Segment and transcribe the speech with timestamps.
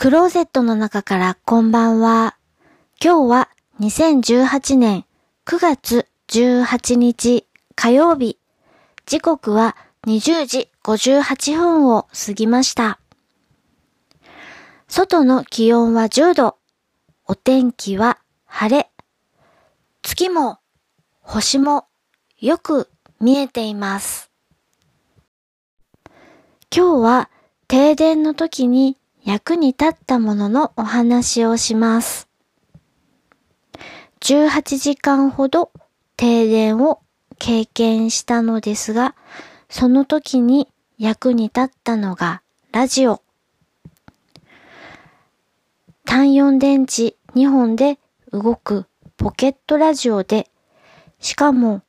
[0.00, 2.38] クローゼットの中からこんばんは。
[3.04, 3.50] 今日は
[3.80, 5.04] 2018年
[5.44, 8.38] 9月18日火曜日。
[9.04, 9.76] 時刻は
[10.06, 12.98] 20時58分を過ぎました。
[14.88, 16.56] 外の気温は10度。
[17.26, 18.90] お天気は晴れ。
[20.00, 20.60] 月も
[21.20, 21.84] 星も
[22.38, 22.88] よく
[23.20, 24.30] 見えています。
[26.74, 27.30] 今日は
[27.68, 32.28] 停電の時に役に立ったもののお話をします。
[34.20, 35.72] 18時間ほど
[36.16, 37.00] 停電を
[37.38, 39.14] 経験したのですが、
[39.68, 42.42] その時に役に立ったのが
[42.72, 43.22] ラジオ。
[46.04, 47.98] 単4電池2本で
[48.32, 50.50] 動くポケットラジオで、
[51.20, 51.82] しかも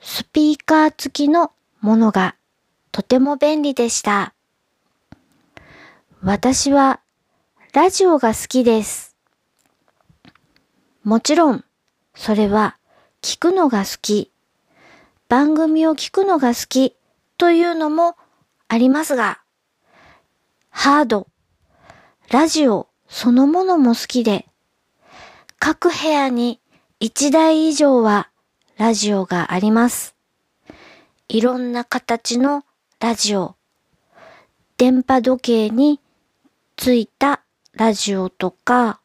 [0.00, 2.36] スピーカー付きのものが
[2.92, 4.33] とても便利でした。
[6.26, 7.00] 私は
[7.74, 9.14] ラジオが好きです。
[11.02, 11.64] もちろん、
[12.14, 12.78] それは
[13.20, 14.32] 聞くのが好き、
[15.28, 16.96] 番組を聞くのが好き
[17.36, 18.16] というのも
[18.68, 19.42] ありますが、
[20.70, 21.26] ハード、
[22.30, 24.46] ラジオそのものも好きで、
[25.58, 26.58] 各部屋に
[27.00, 28.30] 1台以上は
[28.78, 30.16] ラジオがあります。
[31.28, 32.64] いろんな形の
[32.98, 33.56] ラジオ、
[34.78, 36.00] 電波時計に
[36.76, 37.40] ついた
[37.72, 39.00] ラジオとか、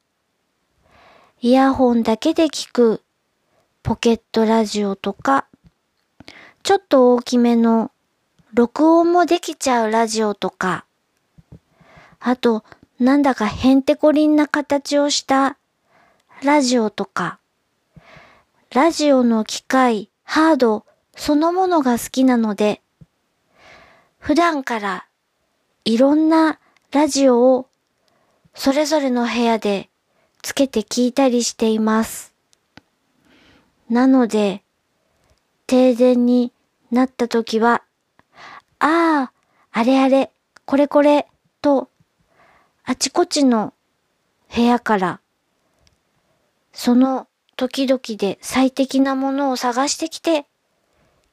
[1.40, 3.04] イヤホンだけで聞く
[3.84, 5.46] ポケットラジオとか、
[6.64, 7.92] ちょっと大きめの
[8.54, 10.86] 録音もできちゃうラジオとか、
[12.20, 12.64] あと、
[13.00, 15.58] なんだかへんてこりんな形をした
[16.44, 17.40] ラジオとか、
[18.74, 22.82] ラジオの機械、ハードそのものが好きなので、
[24.18, 25.06] 普段から
[25.86, 26.59] いろんな
[26.92, 27.68] ラジオを
[28.56, 29.90] それぞれの部屋で
[30.42, 32.34] つけて聞いたりしています。
[33.92, 34.64] なので、
[35.68, 36.52] 停電に
[36.90, 37.84] なった時は、
[38.80, 39.34] ああ、
[39.72, 40.32] あれあれ、
[40.66, 41.28] これこれ、
[41.62, 41.90] と、
[42.84, 43.74] あちこちの
[44.56, 45.20] 部屋から、
[46.74, 50.48] その時々で最適なものを探してきて、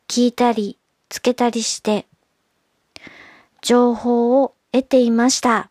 [0.06, 0.78] 聞いたり、
[1.08, 2.06] つけたりして、
[3.62, 5.70] 情報を得ていました。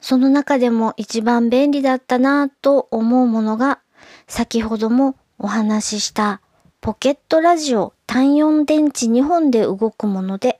[0.00, 3.80] その中でも一番便利だったなぁと思うものが、
[4.26, 6.40] 先ほどもお話しした
[6.80, 10.58] ポケットラジオ単4電池2本で動くもので、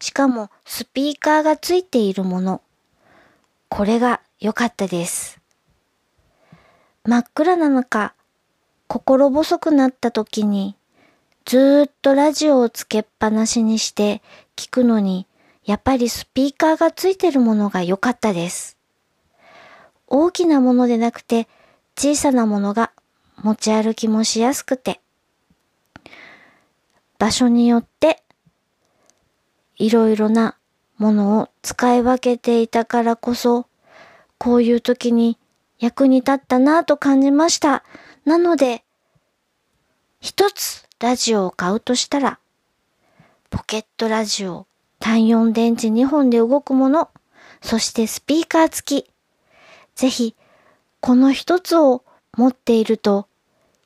[0.00, 2.60] しかもスピーカーがついているもの。
[3.68, 5.40] これが良かったです。
[7.04, 8.14] 真っ暗な中、
[8.88, 10.76] 心細くなった時に、
[11.44, 14.20] ずーっとラジオをつけっぱなしにして
[14.56, 15.26] 聞くのに、
[15.64, 18.76] やっぱりスピーカーがついてるものが良かったです。
[20.06, 21.48] 大きなものでなくて
[21.96, 22.92] 小さなものが
[23.36, 25.00] 持ち歩きもしやすくて、
[27.18, 28.22] 場所によって
[29.76, 30.56] いろいろな
[30.98, 33.66] ものを使い分けていたからこそ、
[34.38, 35.38] こういう時に
[35.78, 37.84] 役に立ったなぁと感じました。
[38.24, 38.84] なので、
[40.20, 42.38] 一つラジオを買うとしたら、
[43.50, 44.66] ポケットラジオ、
[45.02, 47.10] 単4電池2本で動くもの、
[47.60, 49.10] そしてスピーカー付き。
[49.96, 50.36] ぜひ、
[51.00, 52.04] この一つを
[52.36, 53.26] 持っていると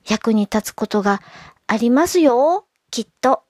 [0.05, 1.21] 役に立つことが
[1.65, 3.41] ありますよ、きっと。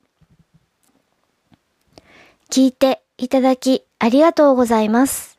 [2.50, 5.38] 聞いていただきありがとうございます。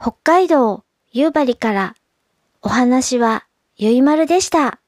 [0.00, 1.94] 北海道夕張から
[2.62, 3.44] お話は
[3.76, 4.80] ゆいまるでした。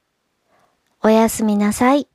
[1.03, 2.10] おやすみなさい。